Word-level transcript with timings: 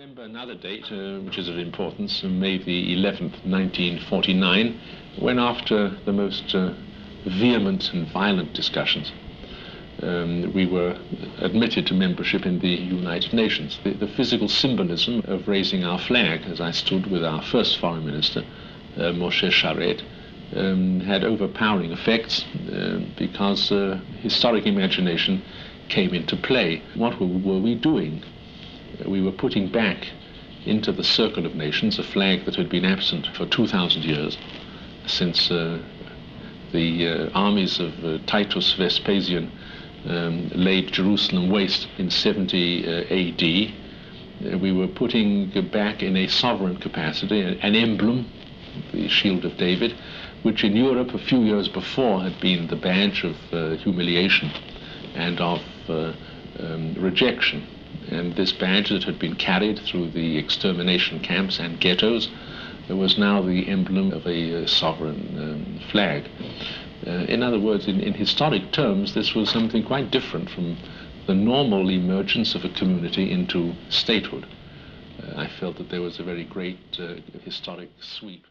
remember 0.00 0.22
another 0.22 0.54
date, 0.54 0.90
uh, 0.90 1.20
which 1.20 1.36
is 1.36 1.46
of 1.46 1.58
importance, 1.58 2.22
May 2.22 2.56
the 2.56 2.96
11th, 2.96 3.44
1949, 3.44 4.80
when 5.18 5.38
after 5.38 5.90
the 6.06 6.12
most 6.12 6.54
uh, 6.54 6.72
vehement 7.26 7.92
and 7.92 8.10
violent 8.10 8.54
discussions, 8.54 9.12
um, 10.02 10.54
we 10.54 10.66
were 10.66 10.98
admitted 11.40 11.86
to 11.88 11.92
membership 11.92 12.46
in 12.46 12.60
the 12.60 12.70
United 12.70 13.34
Nations. 13.34 13.78
The, 13.84 13.92
the, 13.92 14.08
physical 14.08 14.48
symbolism 14.48 15.20
of 15.26 15.46
raising 15.46 15.84
our 15.84 15.98
flag, 15.98 16.44
as 16.46 16.62
I 16.62 16.70
stood 16.70 17.10
with 17.10 17.22
our 17.22 17.42
first 17.42 17.78
foreign 17.78 18.06
minister, 18.06 18.42
uh, 18.96 19.12
Moshe 19.12 19.50
Sharett, 19.50 20.02
um, 20.56 21.00
had 21.00 21.24
overpowering 21.24 21.92
effects 21.92 22.46
uh, 22.72 23.00
because 23.18 23.70
uh, 23.70 24.00
historic 24.22 24.64
imagination 24.64 25.42
came 25.90 26.14
into 26.14 26.36
play. 26.36 26.82
What 26.94 27.20
were 27.20 27.58
we 27.58 27.74
doing? 27.74 28.24
We 29.06 29.20
were 29.20 29.32
putting 29.32 29.70
back 29.70 30.06
into 30.66 30.92
the 30.92 31.04
circle 31.04 31.46
of 31.46 31.54
nations 31.54 31.98
a 31.98 32.02
flag 32.02 32.44
that 32.44 32.54
had 32.54 32.68
been 32.68 32.84
absent 32.84 33.26
for 33.34 33.46
2,000 33.46 34.02
years 34.04 34.36
since 35.06 35.50
uh, 35.50 35.78
the 36.72 37.08
uh, 37.08 37.30
armies 37.34 37.80
of 37.80 38.04
uh, 38.04 38.18
Titus 38.26 38.74
Vespasian 38.74 39.50
um, 40.06 40.50
laid 40.54 40.92
Jerusalem 40.92 41.50
waste 41.50 41.88
in 41.98 42.10
70 42.10 42.86
uh, 42.86 43.00
AD. 43.10 44.52
Uh, 44.52 44.58
we 44.58 44.72
were 44.72 44.88
putting 44.88 45.50
back 45.70 46.02
in 46.02 46.16
a 46.16 46.28
sovereign 46.28 46.76
capacity 46.76 47.40
an 47.40 47.74
emblem, 47.74 48.30
the 48.92 49.08
Shield 49.08 49.44
of 49.44 49.56
David, 49.56 49.94
which 50.42 50.62
in 50.64 50.76
Europe 50.76 51.12
a 51.14 51.18
few 51.18 51.40
years 51.40 51.68
before 51.68 52.22
had 52.22 52.38
been 52.40 52.66
the 52.68 52.76
badge 52.76 53.24
of 53.24 53.36
uh, 53.52 53.76
humiliation 53.76 54.50
and 55.14 55.40
of 55.40 55.60
um, 55.88 56.94
rejection 56.98 57.66
and 58.08 58.34
this 58.34 58.52
badge 58.52 58.90
that 58.90 59.04
had 59.04 59.18
been 59.18 59.36
carried 59.36 59.78
through 59.78 60.10
the 60.10 60.36
extermination 60.36 61.20
camps 61.20 61.58
and 61.58 61.80
ghettos 61.80 62.28
was 62.96 63.18
now 63.18 63.40
the 63.42 63.68
emblem 63.68 64.12
of 64.12 64.26
a 64.26 64.62
uh, 64.62 64.66
sovereign 64.66 65.36
um, 65.38 65.80
flag. 65.90 66.28
Uh, 67.06 67.10
in 67.28 67.42
other 67.42 67.58
words, 67.58 67.86
in, 67.86 68.00
in, 68.00 68.14
historic 68.14 68.72
terms, 68.72 69.14
this 69.14 69.34
was 69.34 69.48
something 69.48 69.84
quite 69.84 70.10
different 70.10 70.50
from 70.50 70.76
the 71.26 71.34
normal 71.34 71.88
emergence 71.88 72.54
of 72.54 72.64
a 72.64 72.68
community 72.70 73.30
into 73.30 73.72
statehood. 73.88 74.46
Uh, 75.22 75.40
I 75.40 75.48
felt 75.48 75.76
that 75.78 75.88
there 75.88 76.02
was 76.02 76.18
a 76.18 76.24
very 76.24 76.44
great 76.44 76.98
uh, 76.98 77.14
historic 77.42 77.90
sweep. 78.00 78.44